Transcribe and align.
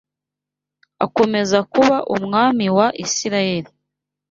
akomeza 1.05 1.57
kuba 1.71 1.97
umwami 2.15 2.65
wa 2.77 2.87
Isirayeli 3.03 3.71